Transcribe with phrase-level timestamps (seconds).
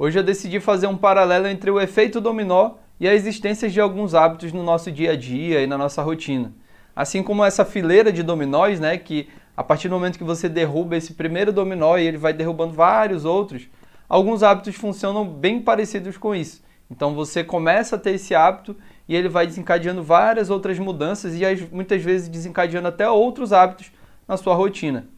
[0.00, 4.14] Hoje eu decidi fazer um paralelo entre o efeito dominó e a existência de alguns
[4.14, 6.52] hábitos no nosso dia a dia e na nossa rotina.
[6.94, 10.96] Assim como essa fileira de dominóis, né, que a partir do momento que você derruba
[10.96, 13.68] esse primeiro dominó e ele vai derrubando vários outros,
[14.08, 16.62] alguns hábitos funcionam bem parecidos com isso.
[16.88, 18.76] Então você começa a ter esse hábito
[19.08, 21.42] e ele vai desencadeando várias outras mudanças e
[21.72, 23.90] muitas vezes desencadeando até outros hábitos
[24.28, 25.08] na sua rotina.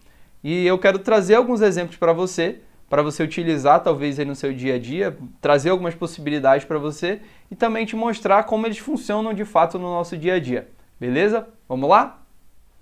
[0.42, 2.60] E eu quero trazer alguns exemplos para você,
[2.90, 7.20] para você utilizar talvez aí no seu dia a dia, trazer algumas possibilidades para você
[7.48, 10.68] e também te mostrar como eles funcionam de fato no nosso dia a dia.
[10.98, 11.46] Beleza?
[11.68, 12.20] Vamos lá?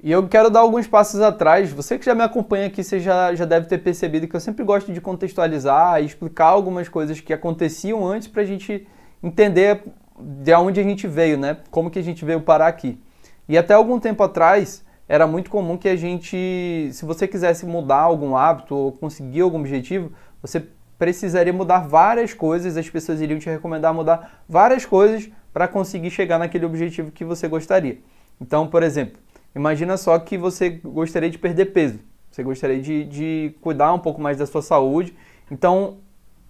[0.02, 1.70] E eu quero dar alguns passos atrás.
[1.72, 4.64] Você que já me acompanha aqui, você já, já deve ter percebido que eu sempre
[4.64, 8.88] gosto de contextualizar e explicar algumas coisas que aconteciam antes para a gente
[9.22, 9.82] entender
[10.18, 11.58] de onde a gente veio, né?
[11.70, 12.98] Como que a gente veio parar aqui.
[13.46, 18.00] E até algum tempo atrás, era muito comum que a gente, se você quisesse mudar
[18.00, 20.12] algum hábito ou conseguir algum objetivo,
[20.42, 20.66] você
[20.98, 26.38] precisaria mudar várias coisas, as pessoas iriam te recomendar mudar várias coisas para conseguir chegar
[26.38, 27.98] naquele objetivo que você gostaria.
[28.40, 29.18] Então, por exemplo,
[29.56, 32.00] imagina só que você gostaria de perder peso,
[32.30, 35.16] você gostaria de, de cuidar um pouco mais da sua saúde.
[35.50, 35.98] Então,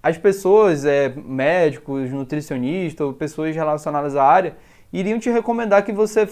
[0.03, 4.57] as pessoas, é, médicos, nutricionistas pessoas relacionadas à área,
[4.93, 6.29] iriam te recomendar que você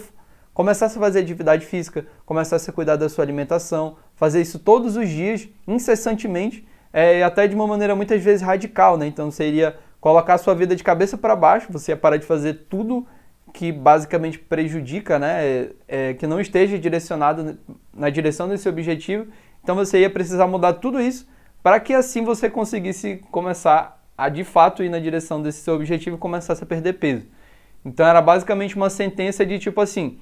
[0.56, 5.06] começasse a fazer atividade física, começasse a cuidar da sua alimentação, fazer isso todos os
[5.06, 9.06] dias, incessantemente, é, até de uma maneira muitas vezes radical, né?
[9.06, 12.68] Então seria colocar a sua vida de cabeça para baixo, você ia parar de fazer
[12.70, 13.06] tudo
[13.52, 15.44] que basicamente prejudica, né?
[15.44, 17.58] É, é, que não esteja direcionado
[17.92, 19.26] na direção desse objetivo.
[19.62, 21.28] Então você ia precisar mudar tudo isso
[21.62, 26.16] para que assim você conseguisse começar a de fato ir na direção desse seu objetivo
[26.16, 27.26] e começasse a perder peso.
[27.84, 30.18] Então era basicamente uma sentença de tipo assim: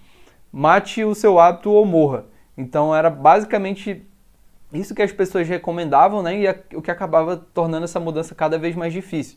[0.54, 2.26] mate o seu hábito ou morra.
[2.56, 4.06] Então era basicamente
[4.72, 6.38] isso que as pessoas recomendavam, né?
[6.38, 9.36] E o que acabava tornando essa mudança cada vez mais difícil.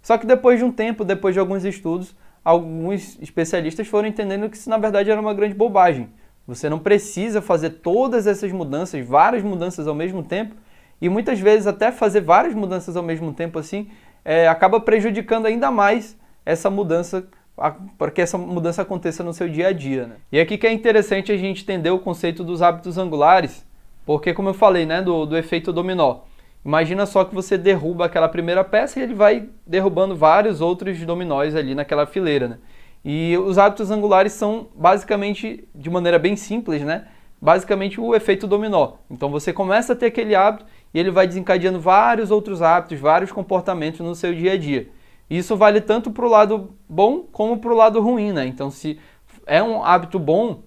[0.00, 4.56] Só que depois de um tempo, depois de alguns estudos, alguns especialistas foram entendendo que
[4.56, 6.08] isso na verdade era uma grande bobagem.
[6.46, 10.54] Você não precisa fazer todas essas mudanças, várias mudanças ao mesmo tempo,
[10.98, 13.90] e muitas vezes até fazer várias mudanças ao mesmo tempo assim,
[14.24, 19.68] é, acaba prejudicando ainda mais essa mudança para que essa mudança aconteça no seu dia
[19.68, 20.06] a dia.
[20.06, 20.16] Né?
[20.32, 23.64] E aqui que é interessante a gente entender o conceito dos hábitos angulares,
[24.04, 26.20] porque como eu falei, né, do, do efeito dominó.
[26.64, 31.54] Imagina só que você derruba aquela primeira peça e ele vai derrubando vários outros dominóis
[31.54, 32.48] ali naquela fileira.
[32.48, 32.58] Né?
[33.04, 37.06] E os hábitos angulares são basicamente, de maneira bem simples, né?
[37.44, 38.94] basicamente o efeito dominó.
[39.10, 43.30] Então você começa a ter aquele hábito e ele vai desencadeando vários outros hábitos, vários
[43.30, 44.88] comportamentos no seu dia a dia.
[45.28, 48.46] Isso vale tanto para o lado bom como para o lado ruim, né?
[48.46, 48.98] Então, se
[49.46, 50.62] é um hábito bom,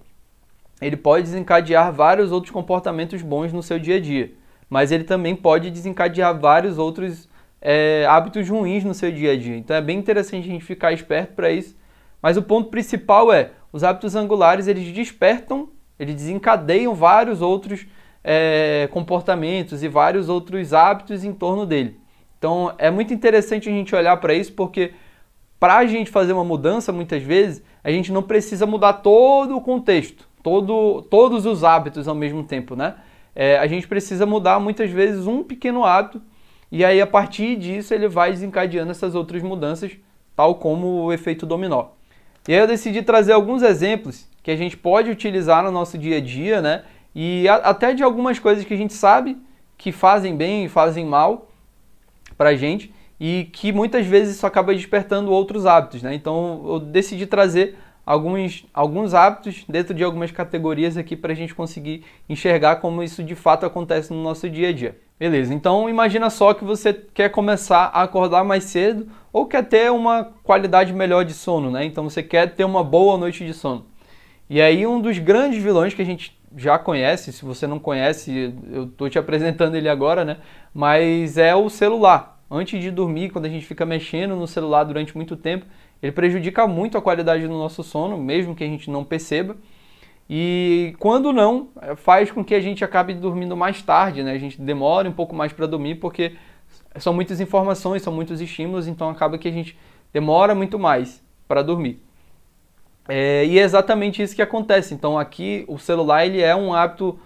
[0.80, 4.32] ele pode desencadear vários outros comportamentos bons no seu dia a dia.
[4.68, 7.28] Mas ele também pode desencadear vários outros
[7.60, 9.56] é, hábitos ruins no seu dia a dia.
[9.56, 11.76] Então é bem interessante a gente ficar esperto para isso.
[12.20, 15.68] Mas o ponto principal é, os hábitos angulares, eles despertam,
[15.98, 17.86] eles desencadeiam vários outros
[18.22, 21.98] é, comportamentos e vários outros hábitos em torno dele.
[22.38, 24.92] Então é muito interessante a gente olhar para isso porque
[25.58, 29.60] para a gente fazer uma mudança, muitas vezes, a gente não precisa mudar todo o
[29.60, 32.94] contexto, todo, todos os hábitos ao mesmo tempo, né?
[33.34, 36.22] É, a gente precisa mudar muitas vezes um pequeno hábito
[36.70, 39.92] e aí a partir disso ele vai desencadeando essas outras mudanças,
[40.36, 41.86] tal como o efeito dominó.
[42.46, 46.18] E aí eu decidi trazer alguns exemplos que a gente pode utilizar no nosso dia
[46.18, 46.84] a dia, né?
[47.14, 49.36] E a, até de algumas coisas que a gente sabe
[49.76, 51.48] que fazem bem e fazem mal,
[52.38, 56.02] para a gente e que muitas vezes isso acaba despertando outros hábitos.
[56.02, 56.14] Né?
[56.14, 57.76] Então eu decidi trazer
[58.06, 63.22] alguns, alguns hábitos dentro de algumas categorias aqui para a gente conseguir enxergar como isso
[63.22, 64.98] de fato acontece no nosso dia a dia.
[65.18, 69.90] Beleza, então imagina só que você quer começar a acordar mais cedo ou quer ter
[69.90, 71.84] uma qualidade melhor de sono, né?
[71.84, 73.84] Então você quer ter uma boa noite de sono.
[74.48, 78.52] E aí um dos grandes vilões que a gente já conhece, se você não conhece,
[78.70, 80.38] eu estou te apresentando ele agora, né?
[80.74, 82.42] Mas é o celular.
[82.50, 85.66] Antes de dormir, quando a gente fica mexendo no celular durante muito tempo,
[86.02, 89.56] ele prejudica muito a qualidade do nosso sono, mesmo que a gente não perceba.
[90.28, 94.32] E quando não, faz com que a gente acabe dormindo mais tarde, né?
[94.32, 96.36] A gente demora um pouco mais para dormir porque
[96.96, 99.78] são muitas informações, são muitos estímulos, então acaba que a gente
[100.12, 102.07] demora muito mais para dormir.
[103.08, 104.94] É, e é exatamente isso que acontece.
[104.94, 107.18] Então aqui o celular ele é um hábito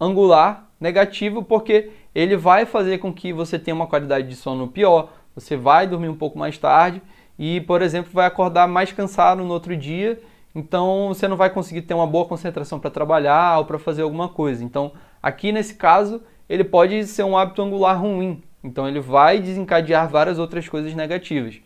[0.00, 5.10] angular negativo porque ele vai fazer com que você tenha uma qualidade de sono pior,
[5.34, 7.02] você vai dormir um pouco mais tarde
[7.38, 10.20] e, por exemplo, vai acordar mais cansado no outro dia,
[10.54, 14.28] então você não vai conseguir ter uma boa concentração para trabalhar ou para fazer alguma
[14.28, 14.64] coisa.
[14.64, 20.08] Então, aqui nesse caso, ele pode ser um hábito angular ruim, Então ele vai desencadear
[20.08, 21.60] várias outras coisas negativas.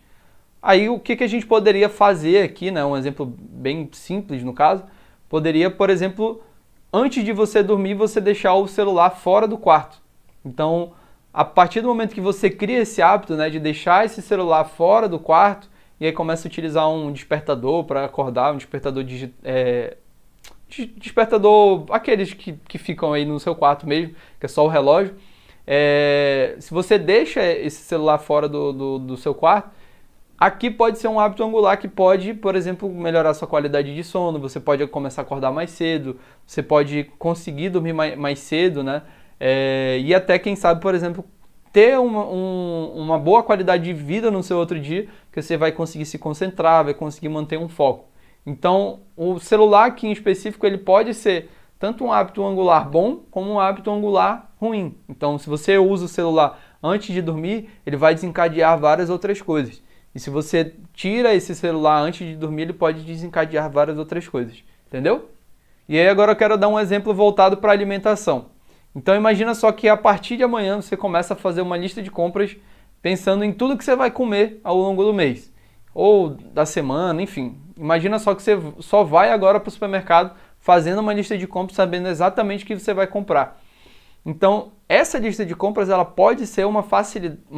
[0.66, 2.82] Aí o que, que a gente poderia fazer aqui, né?
[2.82, 4.82] Um exemplo bem simples no caso,
[5.28, 6.42] poderia, por exemplo,
[6.90, 9.98] antes de você dormir, você deixar o celular fora do quarto.
[10.42, 10.94] Então,
[11.34, 15.06] a partir do momento que você cria esse hábito, né, de deixar esse celular fora
[15.06, 15.68] do quarto
[16.00, 19.98] e aí começa a utilizar um despertador para acordar, um despertador de, é,
[20.96, 25.14] despertador, aqueles que, que ficam aí no seu quarto mesmo, que é só o relógio.
[25.66, 29.83] É, se você deixa esse celular fora do, do, do seu quarto,
[30.38, 34.40] Aqui pode ser um hábito angular que pode, por exemplo, melhorar sua qualidade de sono,
[34.40, 39.02] você pode começar a acordar mais cedo, você pode conseguir dormir mais, mais cedo, né?
[39.38, 41.24] É, e até, quem sabe, por exemplo,
[41.72, 45.70] ter uma, um, uma boa qualidade de vida no seu outro dia, que você vai
[45.72, 48.08] conseguir se concentrar, vai conseguir manter um foco.
[48.44, 51.48] Então, o celular aqui em específico, ele pode ser
[51.78, 54.96] tanto um hábito angular bom, como um hábito angular ruim.
[55.08, 59.82] Então, se você usa o celular antes de dormir, ele vai desencadear várias outras coisas.
[60.14, 64.62] E se você tira esse celular antes de dormir, ele pode desencadear várias outras coisas.
[64.86, 65.28] Entendeu?
[65.88, 68.46] E aí agora eu quero dar um exemplo voltado para alimentação.
[68.94, 72.10] Então imagina só que a partir de amanhã você começa a fazer uma lista de
[72.10, 72.56] compras
[73.02, 75.52] pensando em tudo que você vai comer ao longo do mês
[75.92, 77.58] ou da semana, enfim.
[77.76, 81.76] Imagina só que você só vai agora para o supermercado fazendo uma lista de compras
[81.76, 83.60] sabendo exatamente o que você vai comprar.
[84.24, 86.82] Então, essa lista de compras ela pode ser uma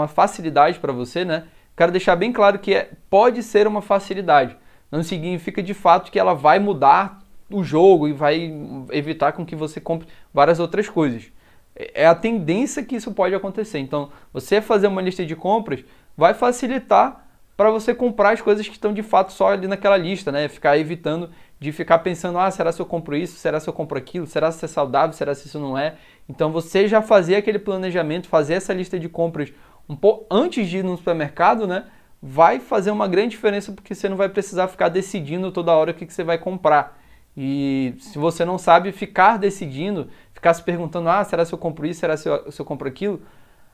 [0.09, 1.45] facilidade para você, né?
[1.77, 4.57] Quero deixar bem claro que é, pode ser uma facilidade.
[4.91, 7.21] Não significa de fato que ela vai mudar
[7.51, 8.53] o jogo e vai
[8.91, 11.31] evitar com que você compre várias outras coisas.
[11.75, 13.79] É a tendência que isso pode acontecer.
[13.79, 15.85] Então, você fazer uma lista de compras
[16.17, 17.27] vai facilitar
[17.57, 20.49] para você comprar as coisas que estão de fato só ali naquela lista, né?
[20.49, 23.39] Ficar evitando de ficar pensando, ah, será se eu compro isso?
[23.39, 24.27] Será se eu compro aquilo?
[24.27, 25.15] Será se é saudável?
[25.15, 25.95] Será se isso não é?
[26.29, 29.53] Então, você já fazer aquele planejamento, fazer essa lista de compras
[29.89, 31.85] um pouco antes de ir no supermercado, né?
[32.21, 35.95] Vai fazer uma grande diferença porque você não vai precisar ficar decidindo toda hora o
[35.95, 36.99] que, que você vai comprar.
[37.37, 41.87] E se você não sabe ficar decidindo, ficar se perguntando, ah, será se eu compro
[41.87, 43.21] isso, será se eu, se eu compro aquilo,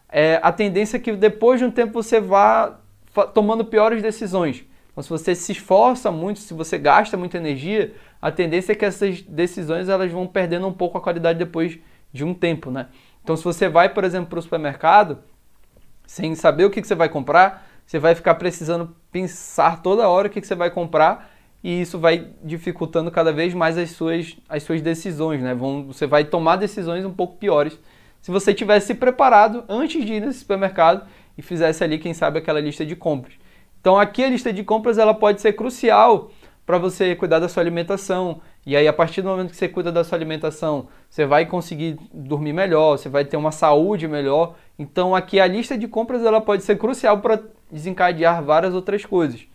[0.09, 2.79] é, a tendência é que depois de um tempo você vá
[3.33, 4.65] tomando piores decisões.
[4.91, 8.85] Então, se você se esforça muito, se você gasta muita energia, a tendência é que
[8.85, 11.79] essas decisões elas vão perdendo um pouco a qualidade depois
[12.13, 12.89] de um tempo, né?
[13.23, 15.19] Então, se você vai, por exemplo, para o supermercado,
[16.07, 20.29] sem saber o que, que você vai comprar, você vai ficar precisando pensar toda hora
[20.29, 21.31] o que, que você vai comprar
[21.63, 25.55] e isso vai dificultando cada vez mais as suas, as suas decisões, né?
[25.55, 27.79] Vão, você vai tomar decisões um pouco piores
[28.23, 31.07] se você tivesse se preparado antes de ir nesse supermercado
[31.37, 33.35] e fizesse ali, quem sabe, aquela lista de compras.
[33.81, 36.31] Então aqui a lista de compras ela pode ser crucial
[36.65, 38.41] para você cuidar da sua alimentação.
[38.65, 41.99] E aí, a partir do momento que você cuida da sua alimentação, você vai conseguir
[42.13, 44.55] dormir melhor, você vai ter uma saúde melhor.
[44.79, 49.47] Então, aqui a lista de compras ela pode ser crucial para desencadear várias outras coisas.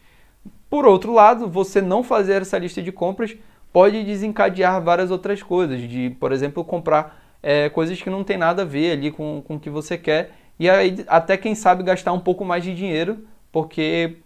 [0.69, 3.35] Por outro lado, você não fazer essa lista de compras
[3.71, 8.63] pode desencadear várias outras coisas, de, por exemplo, comprar é, coisas que não tem nada
[8.63, 10.31] a ver ali com, com o que você quer.
[10.59, 13.19] E aí, até quem sabe gastar um pouco mais de dinheiro,
[13.51, 14.17] porque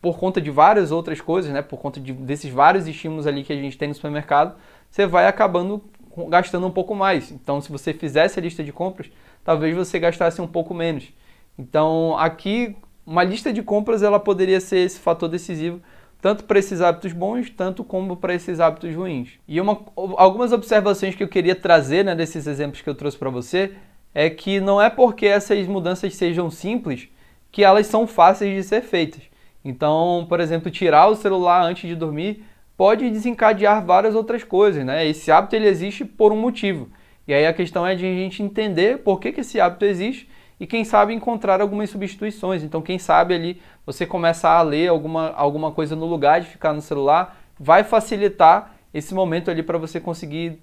[0.00, 3.52] por conta de várias outras coisas, né, por conta de, desses vários estímulos ali que
[3.52, 4.56] a gente tem no supermercado,
[4.90, 5.82] você vai acabando
[6.28, 7.30] gastando um pouco mais.
[7.30, 9.10] Então, se você fizesse a lista de compras,
[9.44, 11.12] talvez você gastasse um pouco menos.
[11.58, 15.80] Então, aqui, uma lista de compras ela poderia ser esse fator decisivo
[16.20, 19.38] tanto para esses hábitos bons, tanto como para esses hábitos ruins.
[19.46, 19.78] E uma,
[20.16, 23.74] algumas observações que eu queria trazer né, desses exemplos que eu trouxe para você
[24.14, 27.08] é que não é porque essas mudanças sejam simples
[27.52, 29.22] que elas são fáceis de ser feitas.
[29.66, 32.44] Então, por exemplo, tirar o celular antes de dormir
[32.76, 35.04] pode desencadear várias outras coisas, né?
[35.04, 36.88] Esse hábito ele existe por um motivo.
[37.26, 40.30] E aí a questão é de a gente entender por que, que esse hábito existe
[40.60, 42.62] e quem sabe encontrar algumas substituições.
[42.62, 46.72] Então, quem sabe ali você começar a ler alguma, alguma coisa no lugar de ficar
[46.72, 50.60] no celular, vai facilitar esse momento ali para você conseguir,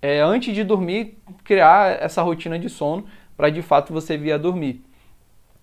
[0.00, 3.06] é, antes de dormir, criar essa rotina de sono
[3.36, 4.84] para de fato você vir a dormir.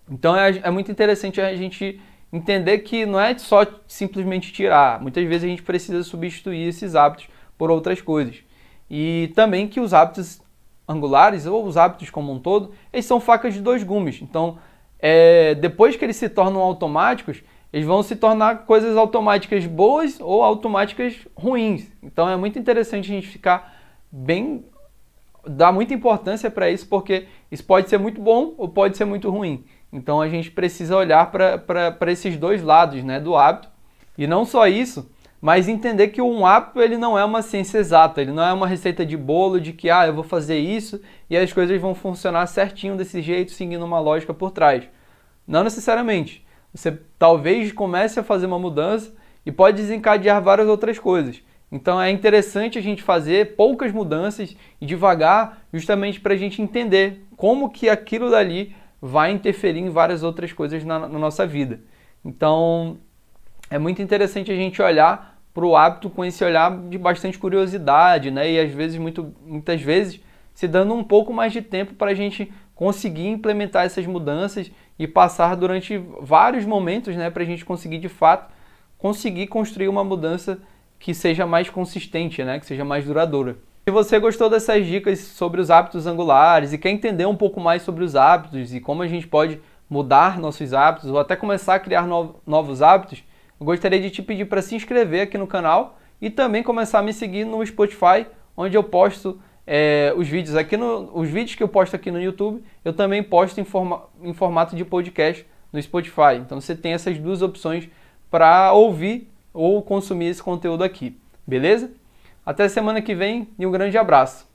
[0.09, 5.01] Então é, é muito interessante a gente entender que não é só simplesmente tirar.
[5.01, 8.37] Muitas vezes a gente precisa substituir esses hábitos por outras coisas.
[8.89, 10.41] E também que os hábitos
[10.87, 14.21] angulares, ou os hábitos como um todo, eles são facas de dois gumes.
[14.21, 14.57] Então,
[14.99, 20.43] é, depois que eles se tornam automáticos, eles vão se tornar coisas automáticas boas ou
[20.43, 21.87] automáticas ruins.
[22.03, 23.75] Então é muito interessante a gente ficar
[24.11, 24.65] bem.
[25.47, 29.29] dar muita importância para isso, porque isso pode ser muito bom ou pode ser muito
[29.29, 29.63] ruim.
[29.91, 33.69] Então a gente precisa olhar para esses dois lados né, do hábito.
[34.17, 35.09] E não só isso,
[35.41, 38.67] mas entender que um hábito ele não é uma ciência exata, ele não é uma
[38.67, 42.45] receita de bolo de que ah, eu vou fazer isso e as coisas vão funcionar
[42.47, 44.83] certinho desse jeito, seguindo uma lógica por trás.
[45.47, 46.45] Não necessariamente.
[46.73, 49.13] Você talvez comece a fazer uma mudança
[49.45, 51.41] e pode desencadear várias outras coisas.
[51.71, 57.25] Então é interessante a gente fazer poucas mudanças e devagar, justamente para a gente entender
[57.35, 61.81] como que aquilo dali vai interferir em várias outras coisas na, na nossa vida.
[62.23, 62.97] Então
[63.69, 68.31] é muito interessante a gente olhar para o hábito com esse olhar de bastante curiosidade,
[68.31, 68.51] né?
[68.51, 70.21] E às vezes, muito, muitas vezes,
[70.53, 75.07] se dando um pouco mais de tempo para a gente conseguir implementar essas mudanças e
[75.07, 77.29] passar durante vários momentos, né?
[77.29, 78.51] Para a gente conseguir de fato
[78.97, 80.59] conseguir construir uma mudança
[80.99, 82.59] que seja mais consistente, né?
[82.59, 83.57] Que seja mais duradoura.
[83.83, 87.81] Se você gostou dessas dicas sobre os hábitos angulares e quer entender um pouco mais
[87.81, 89.59] sobre os hábitos e como a gente pode
[89.89, 92.07] mudar nossos hábitos ou até começar a criar
[92.45, 93.23] novos hábitos,
[93.59, 97.01] eu gostaria de te pedir para se inscrever aqui no canal e também começar a
[97.01, 101.63] me seguir no Spotify, onde eu posto é, os vídeos aqui no, os vídeos que
[101.63, 105.81] eu posto aqui no YouTube, eu também posto em, forma, em formato de podcast no
[105.81, 106.35] Spotify.
[106.39, 107.89] Então você tem essas duas opções
[108.29, 111.99] para ouvir ou consumir esse conteúdo aqui, beleza?
[112.45, 114.50] Até semana que vem e um grande abraço.